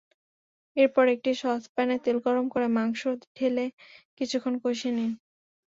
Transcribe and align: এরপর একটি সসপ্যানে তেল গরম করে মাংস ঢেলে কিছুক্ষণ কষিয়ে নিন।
এরপর 0.77 1.05
একটি 1.15 1.31
সসপ্যানে 1.41 1.95
তেল 2.03 2.17
গরম 2.25 2.45
করে 2.53 2.67
মাংস 2.77 3.01
ঢেলে 3.37 3.65
কিছুক্ষণ 4.17 4.53
কষিয়ে 4.63 4.93
নিন। 4.95 5.11